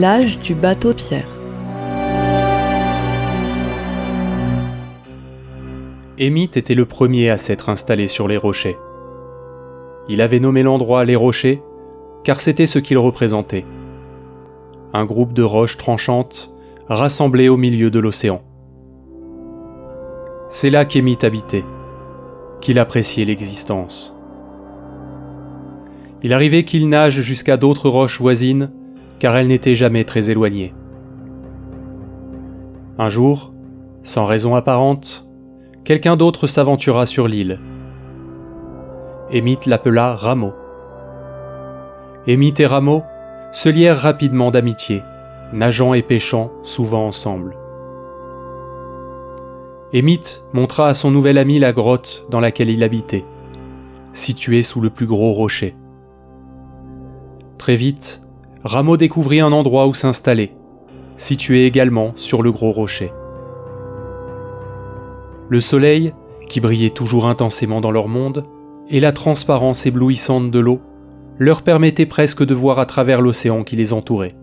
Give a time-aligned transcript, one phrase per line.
[0.00, 1.26] L'âge du bateau pierre.
[6.18, 8.78] Émite était le premier à s'être installé sur les rochers.
[10.08, 11.60] Il avait nommé l'endroit les rochers,
[12.22, 13.66] car c'était ce qu'il représentait.
[14.92, 16.54] Un groupe de roches tranchantes
[16.86, 18.42] rassemblées au milieu de l'océan.
[20.48, 21.64] C'est là qu'Émite habitait,
[22.60, 24.16] qu'il appréciait l'existence.
[26.22, 28.70] Il arrivait qu'il nage jusqu'à d'autres roches voisines,
[29.18, 30.74] car elles n'étaient jamais très éloignées.
[32.98, 33.52] Un jour,
[34.02, 35.28] sans raison apparente,
[35.84, 37.60] quelqu'un d'autre s'aventura sur l'île.
[39.30, 40.52] Émite l'appela Rameau.
[42.26, 43.02] Émite et Rameau
[43.52, 45.02] se lièrent rapidement d'amitié,
[45.52, 47.56] nageant et pêchant souvent ensemble.
[49.92, 53.24] Émite montra à son nouvel ami la grotte dans laquelle il habitait,
[54.12, 55.74] située sous le plus gros rocher.
[57.56, 58.22] Très vite,
[58.64, 60.52] Rameau découvrit un endroit où s'installer,
[61.16, 63.12] situé également sur le gros rocher.
[65.48, 66.12] Le soleil,
[66.48, 68.44] qui brillait toujours intensément dans leur monde,
[68.88, 70.80] et la transparence éblouissante de l'eau
[71.38, 74.34] leur permettaient presque de voir à travers l'océan qui les entourait.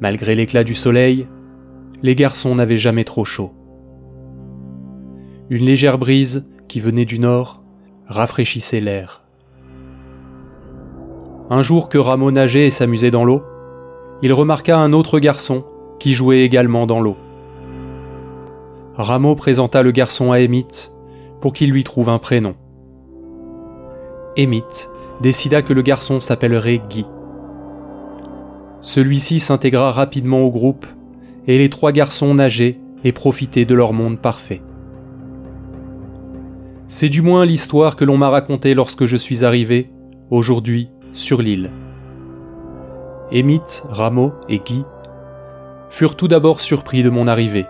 [0.00, 1.28] Malgré l'éclat du soleil,
[2.02, 3.52] les garçons n'avaient jamais trop chaud.
[5.50, 7.62] Une légère brise, qui venait du nord,
[8.06, 9.24] rafraîchissait l'air.
[11.52, 13.42] Un jour que Rameau nageait et s'amusait dans l'eau,
[14.22, 15.64] il remarqua un autre garçon
[15.98, 17.16] qui jouait également dans l'eau.
[18.94, 20.92] Rameau présenta le garçon à Émite
[21.40, 22.54] pour qu'il lui trouve un prénom.
[24.36, 24.88] Émite
[25.20, 27.04] décida que le garçon s'appellerait Guy.
[28.80, 30.86] Celui-ci s'intégra rapidement au groupe
[31.48, 34.62] et les trois garçons nageaient et profitaient de leur monde parfait.
[36.86, 39.90] C'est du moins l'histoire que l'on m'a racontée lorsque je suis arrivé,
[40.30, 41.70] aujourd'hui, sur l'île.
[43.32, 44.84] Émite, Rameau et Guy
[45.90, 47.66] furent tout d'abord surpris de mon arrivée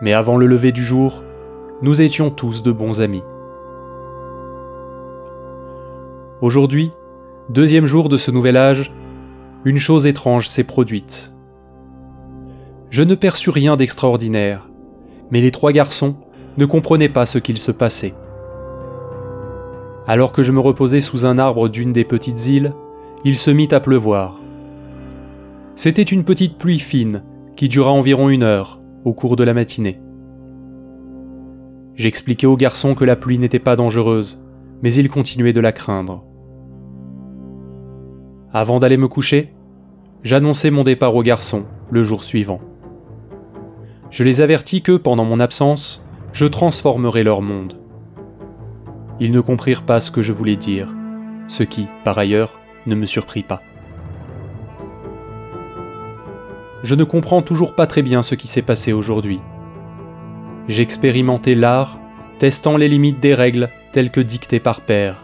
[0.00, 1.24] mais avant le lever du jour,
[1.82, 3.22] nous étions tous de bons amis.
[6.40, 6.90] Aujourd'hui,
[7.48, 8.92] deuxième jour de ce nouvel âge,
[9.64, 11.32] une chose étrange s'est produite.
[12.90, 14.68] Je ne perçus rien d'extraordinaire,
[15.30, 16.16] mais les trois garçons
[16.58, 18.14] ne comprenaient pas ce qu'il se passait.
[20.06, 22.74] Alors que je me reposais sous un arbre d'une des petites îles,
[23.24, 24.38] il se mit à pleuvoir.
[25.76, 27.22] C'était une petite pluie fine
[27.56, 30.00] qui dura environ une heure, au cours de la matinée.
[31.94, 34.44] J'expliquai au garçon que la pluie n'était pas dangereuse,
[34.82, 36.24] mais il continuait de la craindre.
[38.52, 39.54] Avant d'aller me coucher,
[40.22, 42.60] j'annonçai mon départ aux garçons le jour suivant.
[44.10, 47.83] Je les avertis que, pendant mon absence, je transformerai leur monde.
[49.20, 50.94] Ils ne comprirent pas ce que je voulais dire,
[51.46, 53.62] ce qui, par ailleurs, ne me surprit pas.
[56.84, 59.40] je ne comprends toujours pas très bien ce qui s'est passé aujourd'hui.
[60.68, 61.98] J'expérimentais l'art,
[62.38, 65.22] testant les limites des règles telles que dictées par père.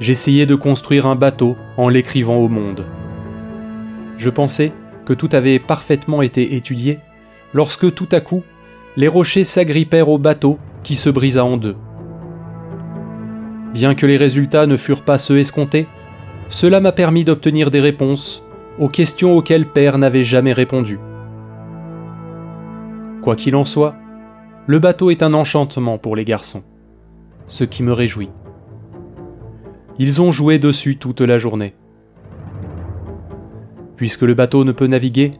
[0.00, 2.86] J'essayais de construire un bateau en l'écrivant au monde.
[4.16, 4.72] Je pensais
[5.04, 6.98] que tout avait parfaitement été étudié
[7.52, 8.42] lorsque tout à coup,
[8.96, 11.76] les rochers s'agrippèrent au bateau qui se brisa en deux.
[13.72, 15.86] Bien que les résultats ne furent pas ceux escomptés,
[16.48, 18.44] cela m'a permis d'obtenir des réponses
[18.78, 20.98] aux questions auxquelles Père n'avait jamais répondu.
[23.22, 23.96] Quoi qu'il en soit,
[24.66, 26.62] le bateau est un enchantement pour les garçons,
[27.46, 28.30] ce qui me réjouit.
[29.98, 31.74] Ils ont joué dessus toute la journée.
[33.96, 35.30] Puisque le bateau ne peut naviguer,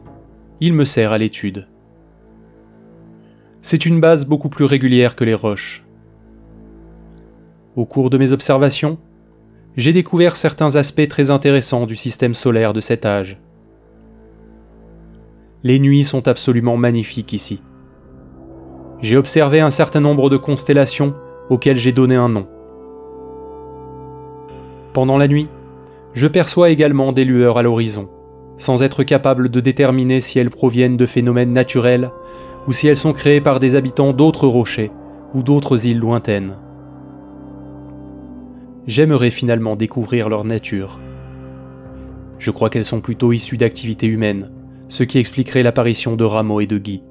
[0.59, 1.67] il me sert à l'étude.
[3.61, 5.82] C'est une base beaucoup plus régulière que les roches.
[7.75, 8.99] Au cours de mes observations,
[9.77, 13.39] j'ai découvert certains aspects très intéressants du système solaire de cet âge.
[15.63, 17.63] Les nuits sont absolument magnifiques ici.
[19.01, 21.15] J'ai observé un certain nombre de constellations
[21.49, 22.47] auxquelles j'ai donné un nom.
[24.93, 25.49] Pendant la nuit,
[26.13, 28.07] je perçois également des lueurs à l'horizon,
[28.57, 32.11] sans être capable de déterminer si elles proviennent de phénomènes naturels
[32.67, 34.91] ou si elles sont créées par des habitants d'autres rochers
[35.33, 36.55] ou d'autres îles lointaines
[38.87, 40.99] j'aimerais finalement découvrir leur nature.
[42.37, 44.51] Je crois qu'elles sont plutôt issues d'activités humaines,
[44.89, 47.03] ce qui expliquerait l'apparition de Rameau et de Guy.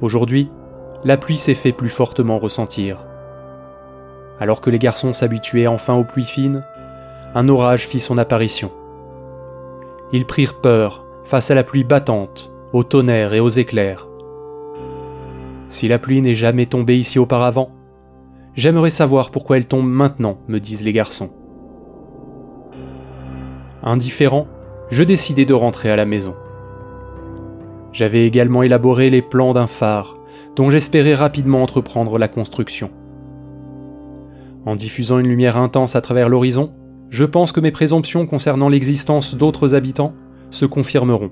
[0.00, 0.48] Aujourd'hui,
[1.04, 3.04] la pluie s'est fait plus fortement ressentir.
[4.38, 6.64] Alors que les garçons s'habituaient enfin aux pluies fines,
[7.34, 8.70] un orage fit son apparition.
[10.12, 14.06] Ils prirent peur face à la pluie battante, au tonnerre et aux éclairs.
[15.68, 17.75] Si la pluie n'est jamais tombée ici auparavant,
[18.56, 21.28] J'aimerais savoir pourquoi elle tombe maintenant, me disent les garçons.
[23.82, 24.48] Indifférent,
[24.90, 26.34] je décidai de rentrer à la maison.
[27.92, 30.16] J'avais également élaboré les plans d'un phare,
[30.56, 32.90] dont j'espérais rapidement entreprendre la construction.
[34.64, 36.72] En diffusant une lumière intense à travers l'horizon,
[37.10, 40.14] je pense que mes présomptions concernant l'existence d'autres habitants
[40.50, 41.30] se confirmeront.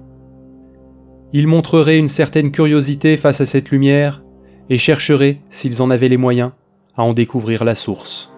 [1.32, 4.23] Ils montreraient une certaine curiosité face à cette lumière
[4.69, 6.53] et chercheraient, s'ils en avaient les moyens,
[6.96, 8.32] à en découvrir la source.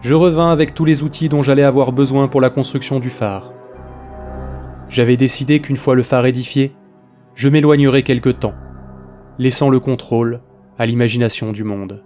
[0.00, 3.52] Je revins avec tous les outils dont j'allais avoir besoin pour la construction du phare.
[4.88, 6.74] J'avais décidé qu'une fois le phare édifié,
[7.34, 8.54] je m'éloignerais quelque temps,
[9.38, 10.40] laissant le contrôle
[10.78, 12.02] à l'imagination du monde.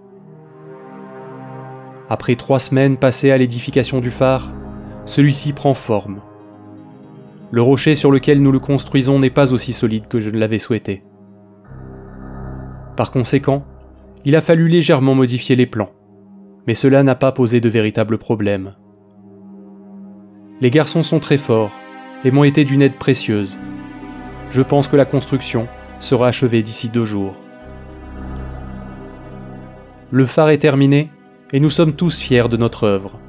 [2.09, 4.53] Après trois semaines passées à l'édification du phare,
[5.07, 6.21] celui-ci prend forme.
[7.51, 10.59] Le rocher sur lequel nous le construisons n'est pas aussi solide que je ne l'avais
[10.59, 11.03] souhaité.
[12.97, 13.65] Par conséquent,
[14.27, 15.93] il a fallu légèrement modifier les plans,
[16.67, 18.75] mais cela n'a pas posé de véritables problèmes.
[20.61, 21.71] Les garçons sont très forts
[22.25, 23.61] et m'ont été d'une aide précieuse.
[24.51, 25.69] Je pense que la construction
[26.01, 27.37] sera achevée d'ici deux jours.
[30.11, 31.09] Le phare est terminé
[31.53, 33.21] et nous sommes tous fiers de notre œuvre.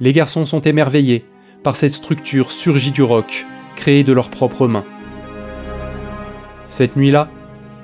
[0.00, 1.24] Les garçons sont émerveillés
[1.62, 4.84] par cette structure surgie du roc, créée de leurs propres mains.
[6.66, 7.28] Cette nuit-là,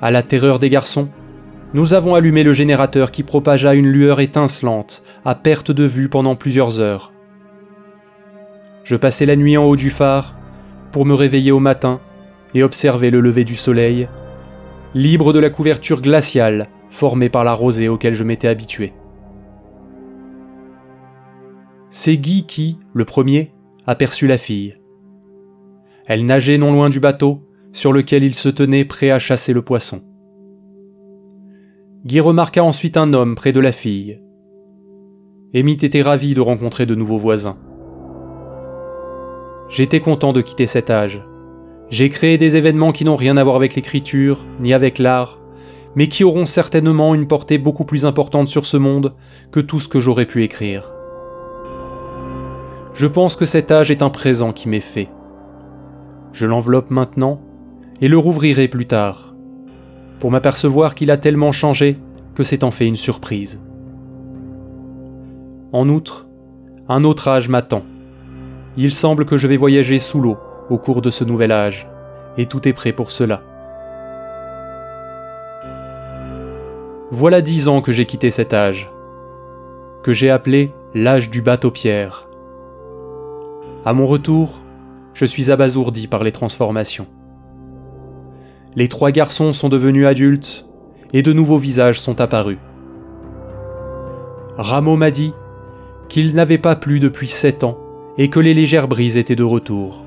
[0.01, 1.07] à la terreur des garçons,
[1.73, 6.35] nous avons allumé le générateur qui propagea une lueur étincelante, à perte de vue pendant
[6.35, 7.13] plusieurs heures.
[8.83, 10.35] Je passai la nuit en haut du phare
[10.91, 12.01] pour me réveiller au matin
[12.55, 14.07] et observer le lever du soleil,
[14.95, 18.93] libre de la couverture glaciale formée par la rosée auquel je m'étais habitué.
[21.91, 23.51] C'est Guy qui, le premier,
[23.85, 24.75] aperçut la fille.
[26.07, 29.61] Elle nageait non loin du bateau, sur lequel il se tenait prêt à chasser le
[29.61, 30.01] poisson.
[32.05, 34.21] Guy remarqua ensuite un homme près de la fille.
[35.53, 37.57] Amy était ravi de rencontrer de nouveaux voisins.
[39.67, 41.21] J'étais content de quitter cet âge.
[41.89, 45.41] J'ai créé des événements qui n'ont rien à voir avec l'écriture, ni avec l'art,
[45.95, 49.13] mais qui auront certainement une portée beaucoup plus importante sur ce monde
[49.51, 50.93] que tout ce que j'aurais pu écrire.
[52.93, 55.09] Je pense que cet âge est un présent qui m'est fait.
[56.31, 57.41] Je l'enveloppe maintenant
[57.99, 59.28] et le rouvrirai plus tard,
[60.19, 61.97] pour m'apercevoir qu'il a tellement changé
[62.35, 63.61] que c'est en fait une surprise.
[65.71, 66.27] En outre,
[66.87, 67.83] un autre âge m'attend.
[68.77, 70.37] Il semble que je vais voyager sous l'eau
[70.69, 71.87] au cours de ce nouvel âge,
[72.37, 73.41] et tout est prêt pour cela.
[77.11, 78.91] Voilà dix ans que j'ai quitté cet âge,
[80.03, 82.29] que j'ai appelé l'âge du bateau-pierre.
[83.85, 84.61] À mon retour,
[85.13, 87.07] je suis abasourdi par les transformations.
[88.79, 90.65] Les trois garçons sont devenus adultes
[91.11, 92.59] et de nouveaux visages sont apparus.
[94.55, 95.33] Rameau m'a dit
[96.07, 97.77] qu'il n'avait pas plu depuis sept ans
[98.17, 100.05] et que les légères brises étaient de retour.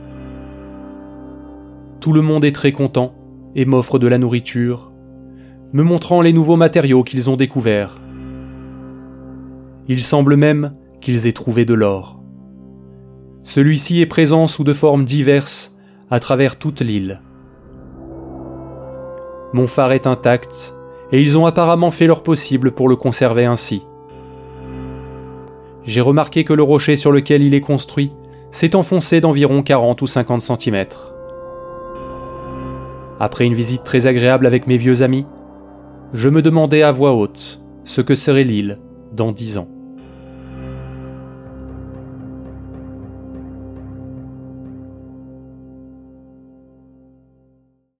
[2.00, 3.14] Tout le monde est très content
[3.54, 4.90] et m'offre de la nourriture,
[5.75, 8.00] me montrant les nouveaux matériaux qu'ils ont découverts.
[9.87, 12.23] Il semble même qu'ils aient trouvé de l'or.
[13.44, 15.76] Celui-ci est présent sous de formes diverses
[16.11, 17.20] à travers toute l'île.
[19.52, 20.75] Mon phare est intact,
[21.12, 23.87] et ils ont apparemment fait leur possible pour le conserver ainsi.
[25.85, 28.12] J'ai remarqué que le rocher sur lequel il est construit
[28.50, 30.87] s'est enfoncé d'environ 40 ou 50 cm.
[33.21, 35.26] Après une visite très agréable avec mes vieux amis,
[36.12, 38.78] je me demandais à voix haute ce que serait l'île
[39.12, 39.68] dans dix ans.